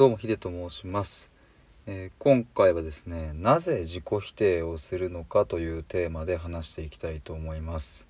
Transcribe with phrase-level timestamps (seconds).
[0.00, 1.30] どうもヒデと申します、
[1.86, 8.08] えー今回はですねなぜ自己否定をするのかというテーマで話していきたいと思います。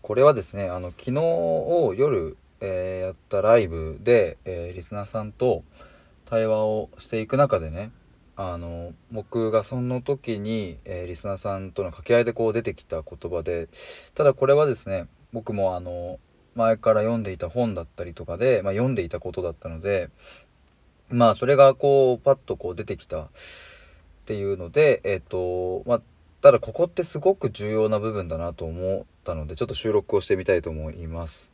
[0.00, 5.64] これはですねあの昨日を夜、えーやったライブで、えーリスナーさんと
[6.24, 7.90] 対話をしていく中でね
[8.36, 13.68] あの僕がその時に、えーリスナーさんとの掛け合いでこう出てきた言葉で
[14.14, 16.20] ただこれはですね僕もあの
[16.54, 20.10] 前から読んでいた本だったりとかで、まあ、読んでいたことだったので
[21.12, 23.28] まあそれがこうパッとこう出てきたっ
[24.24, 26.02] ていうのでえっ、とまあ
[26.40, 31.52] ただここってすごく重要な部分だなと思ったのでちょっと収録をしてみたいと思います。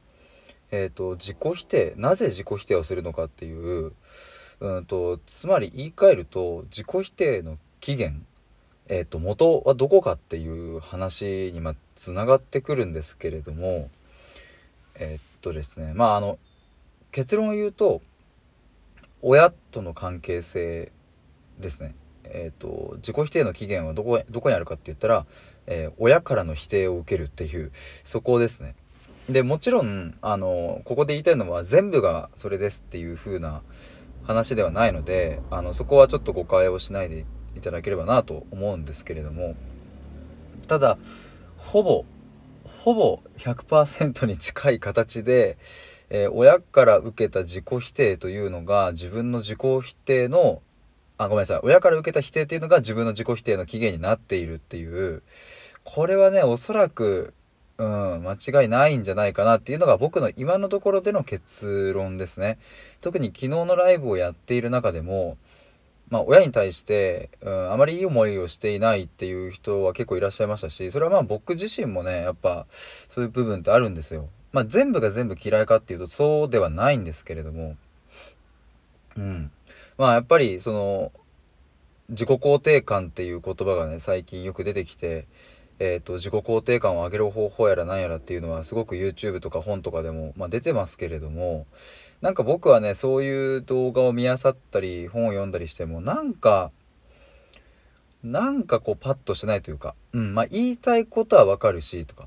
[0.71, 3.53] えっ、と自己否定なぜ自己否定をするのかってい
[3.87, 3.93] う
[4.61, 8.21] うんとつまり言い換えると自己否定の起源
[8.89, 13.91] えっ、と元はどこかっていう話にまあつながってくるんですけれども
[14.95, 16.39] えっとですねまああの
[17.13, 18.03] 結論を言うと
[19.23, 20.93] 親との関係性
[21.59, 21.95] ですね。
[22.25, 25.27] えー、と自己否定の起源はどこどこにあるかって言ったら、
[25.67, 27.71] えー親からの否定を受けるっていう
[28.05, 28.75] そこですね。
[29.29, 33.63] でもちろんあのここで言いたいのは全部がそれですっていう風な
[34.25, 39.55] 話ではないのであのそこはちょっと誤解をしないでいただければなと思うんですけれども
[40.67, 40.97] ただ
[41.59, 42.07] ほぼ
[42.69, 45.59] ほぼ100%に近い形で、
[46.11, 50.63] えー親から受けた自己否定というのが自分の自己否定の
[51.19, 51.61] あごめんなさい。
[51.63, 55.23] 親から受けた否定っていうのが自分の自己否定の起源になっているっていう。
[55.85, 57.35] これはねおそらく、
[57.79, 62.59] うん、間違いないんじゃないかなっていうのが僕の今のところでの結論ですね。
[63.01, 65.37] 特に昨日のライブをやっている中でも
[66.11, 74.29] まあ、親に対して、うん、あまりいい思いをしていないっていう人は結構いらっしゃいましたしそれはまあ僕自身もねやっぱそういう部分ってあるんですよ。
[74.53, 77.77] まあ、全部が全部嫌いかっていうとそうではないんですけれども。
[79.17, 79.51] うん。
[79.99, 81.13] まあやっぱりその
[82.09, 85.27] 自己肯定感っていう言葉がね最近よく出てきて、
[85.79, 91.67] えー、と自己肯定感を上げる方法やら何やらっていうのはすごく YouTube とか本とかでも、まあ、出てますけれども
[92.23, 96.71] なんか僕はねそういう動画を見漁ったり本を読んだりしてもなんか
[98.25, 102.27] なんかこうパッとしないというか、うん、まあ言いたいことはわかるしとか。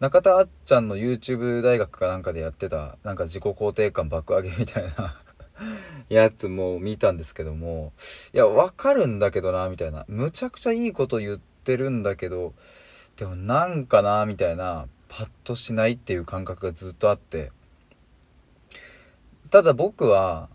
[0.00, 5.20] 中田あっちゃんの YouTube 大学かなんかでやってたなんか自己肯定感爆上げみたいな
[6.08, 7.92] やつも見たんですけども
[8.32, 12.54] いやわかるんだけどなみたいなむちゃくちゃいいこと言ってるんだけど
[13.16, 17.52] でもなんかなみたいなパッとしないっていう感覚がずっとあって
[19.50, 20.48] ただ僕は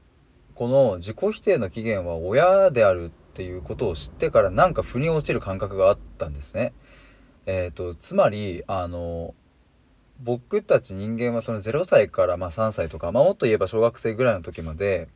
[0.55, 6.73] この自己否定の起源は親であるっていうことを知ってからなんか腑に落ちる感覚があったんですね。
[7.45, 9.33] えー、とつまりあの
[10.21, 15.07] 僕たち人間はその0歳からまあ3歳とか、まあ、もっと言えば小学生ぐらいの時まで、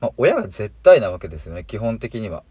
[0.00, 2.42] まあ、親が絶対なわけですよね基本的には。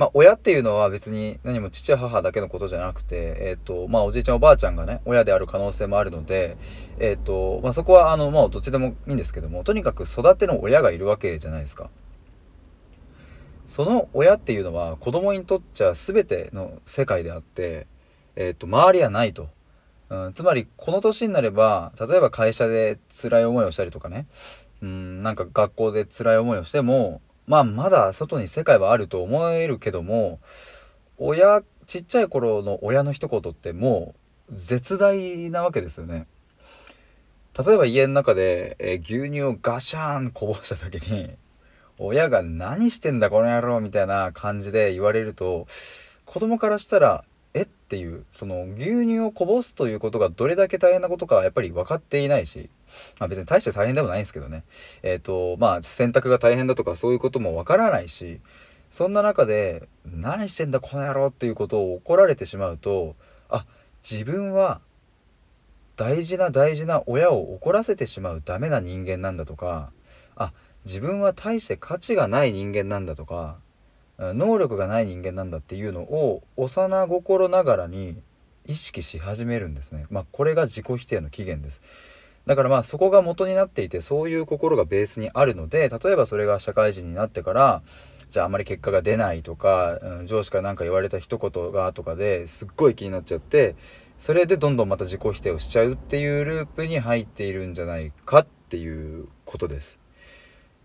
[0.00, 6.56] まあ、親っていうのは別に何も父母だけのことじゃなくて、えっ、と、まあ、おじいちゃんおばあちゃんがね、親である可能性もあるので、
[6.98, 11.90] えっ、と、まあ、そこは、あの、まあ、どっちでもいいんですけども、とにかく育ての親がいるわけじゃないですか。
[13.70, 17.86] その親っていうのは子供にとっちゃ全ての世界であって、
[18.34, 19.48] えっ、と、周りはないと。
[20.08, 24.26] うん、つまり、この年になれば、例えば会社で辛い思いをしたりとかね、
[24.82, 30.40] うん、なんか学校で辛い思いをしても、まあ、まだ外に世界はあると思えるけども、
[31.16, 34.16] 親、ちっちゃい頃の親の一言っても
[34.50, 36.26] う絶大なわけですよね。
[37.56, 41.36] 例えば家の中で、えー牛乳をガシャーンこぼした時に、
[42.02, 45.66] 親が何してんだこの野郎みたいな感じで言われると、
[46.24, 52.70] 子供からしたら、えっていう、その牛乳をこぼすということがどれだけ大変なことかやっぱり分かっていないし、
[53.18, 54.64] まあ別に大して大変でもないんですけどね。
[55.02, 58.40] えっ、と、まあ洗濯が大変だとかそういうことも分からないし、
[58.90, 63.14] そんな中で、何してんだこの野郎っていうことを怒られてしまうと、
[63.50, 63.66] あ、
[64.08, 64.80] 自分は
[65.96, 69.92] 大事な大事な親を怒らせてしまうダメな人間なんだとか、
[70.34, 70.52] あ、
[70.84, 73.58] 自分は大して価値がない人間なんだとか、
[74.18, 76.68] 能力がない人間なんだっていうのを幼
[77.08, 78.16] 心ながらに
[78.66, 80.06] 意識し始めるんですね。
[80.10, 81.82] まあこれが自己否定の起源です。
[82.46, 87.82] だからまあそこが元になっていてそういう心がベースにあるので例えばそれが社会人になってから
[88.30, 93.74] じゃああまり結果が出ないとか、うん上司から何か言われた一言がとかですっごい気になっちゃって
[94.18, 99.98] それでどんどんまた自己否定をしちゃうっていうループに入っているんじゃないかっていうことです。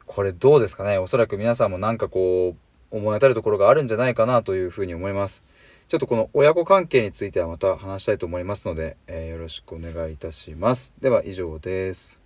[0.07, 0.97] これどうですかね？
[0.97, 2.55] おそらく皆さんもなんかこ
[2.91, 5.43] う思い当たるところがあるんじゃないかなというふうに思います。
[5.87, 10.93] ちょっとこの親子関係についてはまた話したいと思いますので、えーよろしくお願いいたします。
[10.99, 12.24] では以上です。